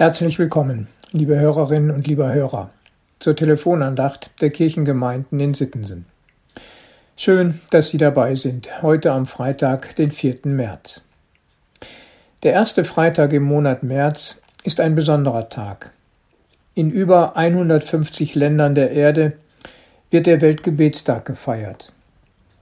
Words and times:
Herzlich 0.00 0.38
willkommen, 0.38 0.86
liebe 1.10 1.36
Hörerinnen 1.40 1.90
und 1.90 2.06
lieber 2.06 2.32
Hörer, 2.32 2.70
zur 3.18 3.34
Telefonandacht 3.34 4.30
der 4.40 4.50
Kirchengemeinden 4.50 5.40
in 5.40 5.54
Sittensen. 5.54 6.06
Schön, 7.16 7.60
dass 7.72 7.88
Sie 7.88 7.98
dabei 7.98 8.36
sind, 8.36 8.80
heute 8.80 9.10
am 9.10 9.26
Freitag, 9.26 9.96
den 9.96 10.12
4. 10.12 10.36
März. 10.44 11.02
Der 12.44 12.52
erste 12.52 12.84
Freitag 12.84 13.32
im 13.32 13.42
Monat 13.42 13.82
März 13.82 14.40
ist 14.62 14.78
ein 14.78 14.94
besonderer 14.94 15.48
Tag. 15.48 15.90
In 16.74 16.92
über 16.92 17.36
150 17.36 18.36
Ländern 18.36 18.76
der 18.76 18.92
Erde 18.92 19.32
wird 20.12 20.26
der 20.26 20.40
Weltgebetstag 20.40 21.24
gefeiert. 21.24 21.92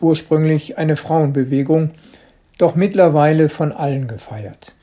Ursprünglich 0.00 0.78
eine 0.78 0.96
Frauenbewegung, 0.96 1.90
doch 2.56 2.74
mittlerweile 2.74 3.50
von 3.50 3.72
allen 3.72 4.08
gefeiert. 4.08 4.74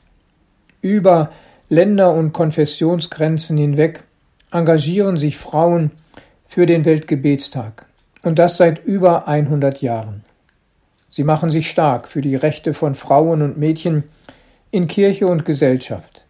Über 0.80 1.32
Länder- 1.68 2.14
und 2.14 2.32
Konfessionsgrenzen 2.32 3.56
hinweg 3.56 4.04
engagieren 4.52 5.16
sich 5.16 5.36
Frauen 5.36 5.90
für 6.46 6.64
den 6.64 6.84
Weltgebetstag 6.84 7.86
und 8.22 8.38
das 8.38 8.56
seit 8.56 8.84
über 8.84 9.26
100 9.26 9.82
Jahren. 9.82 10.24
Sie 11.08 11.24
machen 11.24 11.50
sich 11.50 11.68
stark 11.68 12.06
für 12.06 12.20
die 12.20 12.36
Rechte 12.36 12.72
von 12.72 12.94
Frauen 12.94 13.42
und 13.42 13.58
Mädchen 13.58 14.04
in 14.70 14.86
Kirche 14.86 15.26
und 15.26 15.44
Gesellschaft. 15.44 16.24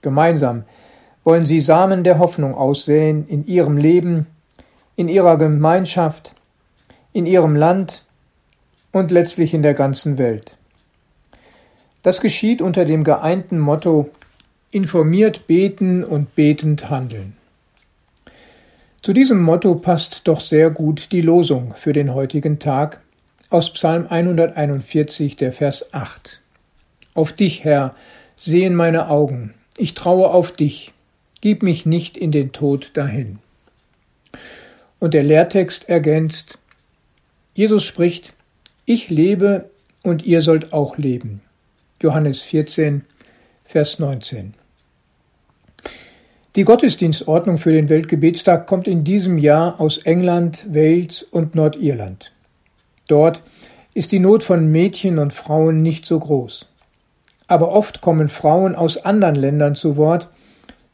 Gemeinsam 0.00 0.62
wollen 1.24 1.44
sie 1.44 1.58
Samen 1.58 2.04
der 2.04 2.20
Hoffnung 2.20 2.54
aussäen 2.54 3.26
in 3.26 3.44
ihrem 3.46 3.76
Leben, 3.76 4.28
in 4.94 5.08
ihrer 5.08 5.38
Gemeinschaft, 5.38 6.36
in 7.12 7.26
ihrem 7.26 7.56
Land 7.56 8.04
und 8.92 9.10
letztlich 9.10 9.54
in 9.54 9.62
der 9.62 9.74
ganzen 9.74 10.18
Welt. 10.18 10.56
Das 12.04 12.20
geschieht 12.20 12.62
unter 12.62 12.84
dem 12.84 13.02
geeinten 13.02 13.58
Motto 13.58 14.08
informiert 14.70 15.46
beten 15.46 16.04
und 16.04 16.34
betend 16.34 16.90
handeln. 16.90 17.36
Zu 19.02 19.12
diesem 19.12 19.40
Motto 19.40 19.76
passt 19.76 20.22
doch 20.24 20.40
sehr 20.40 20.70
gut 20.70 21.12
die 21.12 21.20
Losung 21.20 21.74
für 21.76 21.92
den 21.92 22.12
heutigen 22.12 22.58
Tag 22.58 23.00
aus 23.50 23.72
Psalm 23.72 24.06
141, 24.08 25.36
der 25.36 25.52
Vers 25.52 25.94
8. 25.94 26.40
Auf 27.14 27.32
dich, 27.32 27.62
Herr, 27.62 27.94
sehen 28.36 28.74
meine 28.74 29.08
Augen, 29.08 29.54
ich 29.76 29.94
traue 29.94 30.30
auf 30.30 30.52
dich, 30.52 30.92
gib 31.40 31.62
mich 31.62 31.86
nicht 31.86 32.16
in 32.16 32.32
den 32.32 32.52
Tod 32.52 32.90
dahin. 32.94 33.38
Und 34.98 35.14
der 35.14 35.22
Lehrtext 35.22 35.88
ergänzt, 35.88 36.58
Jesus 37.54 37.84
spricht, 37.84 38.32
ich 38.84 39.08
lebe 39.08 39.70
und 40.02 40.24
ihr 40.24 40.42
sollt 40.42 40.72
auch 40.72 40.98
leben. 40.98 41.42
Johannes 42.02 42.40
14, 42.42 43.04
Vers 43.68 43.98
19. 43.98 44.54
Die 46.54 46.62
Gottesdienstordnung 46.62 47.58
für 47.58 47.72
den 47.72 47.88
Weltgebetstag 47.88 48.68
kommt 48.68 48.86
in 48.86 49.02
diesem 49.02 49.38
Jahr 49.38 49.80
aus 49.80 49.98
England, 49.98 50.64
Wales 50.72 51.24
und 51.24 51.56
Nordirland. 51.56 52.32
Dort 53.08 53.42
ist 53.92 54.12
die 54.12 54.20
Not 54.20 54.44
von 54.44 54.70
Mädchen 54.70 55.18
und 55.18 55.32
Frauen 55.32 55.82
nicht 55.82 56.06
so 56.06 56.20
groß. 56.20 56.68
Aber 57.48 57.72
oft 57.72 58.00
kommen 58.00 58.28
Frauen 58.28 58.76
aus 58.76 58.98
anderen 58.98 59.34
Ländern 59.34 59.74
zu 59.74 59.96
Wort, 59.96 60.28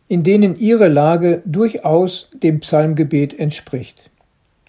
in 0.08 0.22
denen 0.22 0.56
ihre 0.56 0.88
Lage 0.88 1.42
durchaus 1.44 2.30
dem 2.32 2.60
Psalmgebet 2.60 3.38
entspricht. 3.38 4.10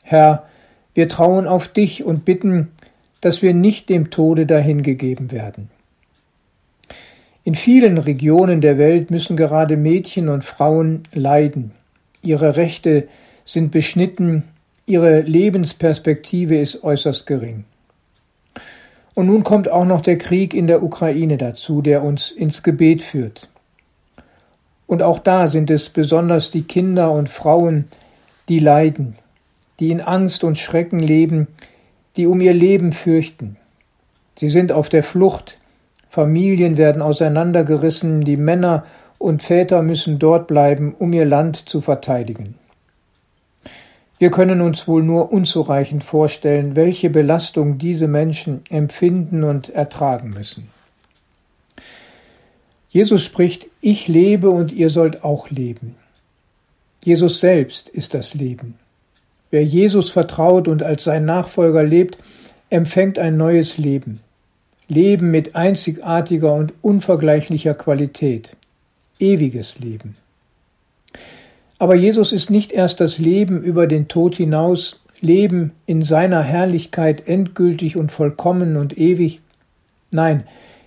Herr, 0.01 0.45
wir 0.93 1.07
trauen 1.07 1.47
auf 1.47 1.69
dich 1.69 2.03
und 2.03 2.25
bitten, 2.25 2.73
dass 3.21 3.41
wir 3.41 3.53
nicht 3.53 3.87
dem 3.87 4.09
Tode 4.09 4.45
dahingegeben 4.45 5.31
werden. 5.31 5.69
In 7.45 7.55
vielen 7.55 7.97
Regionen 7.97 8.61
der 8.61 8.77
Welt 8.77 9.11
müssen 9.11 9.35
gerade 9.35 9.75
Mädchen 9.75 10.29
und 10.29 10.45
Frauen 10.45 11.03
leiden. 11.13 11.71
Ihre 12.21 12.55
Rechte 12.55 13.09
sind 13.43 13.71
beschnitten, 13.71 14.43
ihre 14.85 15.21
Lebensperspektive 15.21 16.57
ist 16.57 16.83
äußerst 16.83 17.25
gering. 17.25 17.65
Und 19.13 19.27
nun 19.27 19.43
kommt 19.43 19.69
auch 19.69 19.83
noch 19.83 20.01
der 20.01 20.17
Krieg 20.17 20.53
in 20.53 20.67
der 20.67 20.83
Ukraine 20.83 21.37
dazu, 21.37 21.81
der 21.81 22.03
uns 22.03 22.31
ins 22.31 22.63
Gebet 22.63 23.03
führt. 23.03 23.49
Und 24.87 25.03
auch 25.03 25.19
da 25.19 25.47
sind 25.47 25.69
es 25.69 25.89
besonders 25.89 26.49
die 26.49 26.63
Kinder 26.63 27.11
und 27.11 27.29
Frauen, 27.29 27.89
die 28.47 28.59
leiden, 28.59 29.15
die 29.79 29.91
in 29.91 29.99
Angst 30.01 30.45
und 30.45 30.57
Schrecken 30.57 30.99
leben, 30.99 31.47
die 32.15 32.25
um 32.25 32.39
ihr 32.39 32.53
Leben 32.53 32.93
fürchten. 32.93 33.57
Sie 34.37 34.49
sind 34.49 34.71
auf 34.71 34.87
der 34.87 35.03
Flucht, 35.03 35.57
Familien 36.13 36.77
werden 36.77 37.01
auseinandergerissen, 37.01 38.21
die 38.21 38.37
Männer 38.37 38.85
und 39.17 39.41
Väter 39.41 39.81
müssen 39.81 40.19
dort 40.19 40.45
bleiben, 40.45 40.93
um 40.99 41.11
ihr 41.11 41.25
Land 41.25 41.67
zu 41.67 41.81
verteidigen. 41.81 42.53
Wir 44.19 44.29
können 44.29 44.61
uns 44.61 44.87
wohl 44.87 45.01
nur 45.01 45.33
unzureichend 45.33 46.03
vorstellen, 46.03 46.75
welche 46.75 47.09
Belastung 47.09 47.79
diese 47.79 48.07
Menschen 48.07 48.61
empfinden 48.69 49.43
und 49.43 49.69
ertragen 49.69 50.29
müssen. 50.29 50.69
Jesus 52.89 53.23
spricht, 53.23 53.65
ich 53.81 54.07
lebe 54.07 54.51
und 54.51 54.71
ihr 54.71 54.91
sollt 54.91 55.23
auch 55.23 55.49
leben. 55.49 55.95
Jesus 57.03 57.39
selbst 57.39 57.89
ist 57.89 58.13
das 58.13 58.35
Leben. 58.35 58.77
Wer 59.49 59.63
Jesus 59.63 60.11
vertraut 60.11 60.67
und 60.67 60.83
als 60.83 61.05
sein 61.05 61.25
Nachfolger 61.25 61.81
lebt, 61.81 62.19
empfängt 62.69 63.17
ein 63.17 63.35
neues 63.35 63.79
Leben. 63.79 64.19
Leben 64.87 65.31
mit 65.31 65.55
einzigartiger 65.55 66.53
und 66.53 66.73
unvergleichlicher 66.81 67.73
Qualität, 67.73 68.55
ewiges 69.19 69.79
Leben. 69.79 70.17
Aber 71.79 71.95
Jesus 71.95 72.31
ist 72.31 72.49
nicht 72.49 72.71
erst 72.71 72.99
das 72.99 73.17
Leben 73.17 73.61
über 73.61 73.87
den 73.87 74.07
Tod 74.07 74.35
hinaus, 74.35 75.01
Leben 75.21 75.71
in 75.85 76.03
seiner 76.03 76.43
Herrlichkeit 76.43 77.27
endgültig 77.27 77.95
und 77.95 78.11
vollkommen 78.11 78.75
und 78.75 78.97
ewig. 78.97 79.39
Nein, 80.11 80.43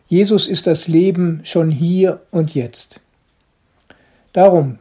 Jesus 0.08 0.46
ist 0.46 0.66
das 0.66 0.88
Leben 0.88 1.40
schon 1.44 1.70
hier 1.70 2.20
und 2.30 2.54
jetzt. 2.54 3.00
Darum 4.34 4.78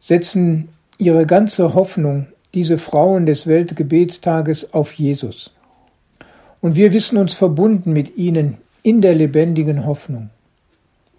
setzen 0.00 0.70
ihre 0.96 1.26
ganze 1.26 1.74
Hoffnung 1.74 2.26
diese 2.54 2.78
Frauen 2.78 3.26
des 3.26 3.46
Weltgebetstages 3.46 4.72
auf 4.72 4.94
Jesus 4.94 5.50
und 6.60 6.76
wir 6.76 6.92
wissen 6.92 7.16
uns 7.18 7.34
verbunden 7.34 7.92
mit 7.92 8.16
ihnen 8.16 8.58
in 8.82 9.00
der 9.00 9.14
lebendigen 9.14 9.86
Hoffnung. 9.86 10.30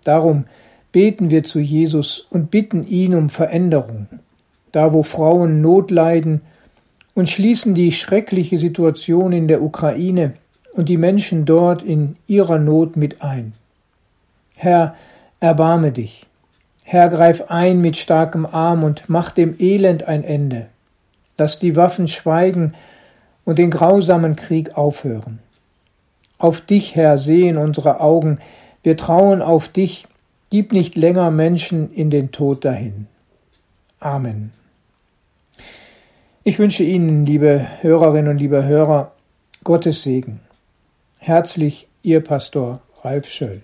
Darum 0.03 0.45
beten 0.91 1.29
wir 1.29 1.43
zu 1.43 1.59
Jesus 1.59 2.25
und 2.29 2.51
bitten 2.51 2.85
ihn 2.85 3.15
um 3.15 3.29
Veränderung, 3.29 4.07
da 4.71 4.93
wo 4.93 5.03
Frauen 5.03 5.61
Not 5.61 5.91
leiden, 5.91 6.41
und 7.13 7.29
schließen 7.29 7.75
die 7.75 7.91
schreckliche 7.91 8.57
Situation 8.57 9.33
in 9.33 9.47
der 9.47 9.61
Ukraine 9.61 10.33
und 10.73 10.87
die 10.87 10.97
Menschen 10.97 11.45
dort 11.45 11.83
in 11.83 12.15
ihrer 12.25 12.57
Not 12.57 12.95
mit 12.95 13.21
ein. 13.21 13.53
Herr, 14.55 14.95
erbarme 15.41 15.91
dich. 15.91 16.27
Herr, 16.83 17.09
greif 17.09 17.43
ein 17.49 17.81
mit 17.81 17.97
starkem 17.97 18.45
Arm 18.45 18.83
und 18.83 19.03
mach 19.07 19.31
dem 19.31 19.55
Elend 19.59 20.03
ein 20.03 20.23
Ende. 20.23 20.67
Lass 21.37 21.59
die 21.59 21.75
Waffen 21.75 22.07
schweigen 22.07 22.73
und 23.45 23.59
den 23.59 23.71
grausamen 23.71 24.35
Krieg 24.35 24.77
aufhören. 24.77 25.39
Auf 26.37 26.61
dich, 26.61 26.95
Herr, 26.95 27.17
sehen 27.17 27.57
unsere 27.57 27.99
Augen, 27.99 28.39
wir 28.83 28.97
trauen 28.97 29.41
auf 29.41 29.67
dich, 29.67 30.07
gib 30.49 30.73
nicht 30.73 30.95
länger 30.95 31.31
Menschen 31.31 31.91
in 31.93 32.09
den 32.09 32.31
Tod 32.31 32.65
dahin. 32.65 33.07
Amen. 33.99 34.51
Ich 36.43 36.57
wünsche 36.57 36.83
Ihnen, 36.83 37.23
liebe 37.23 37.67
Hörerinnen 37.81 38.31
und 38.31 38.37
liebe 38.39 38.63
Hörer, 38.65 39.11
Gottes 39.63 40.01
Segen. 40.01 40.39
Herzlich 41.19 41.87
Ihr 42.01 42.21
Pastor 42.21 42.81
Ralf 43.03 43.29
Schöll. 43.29 43.61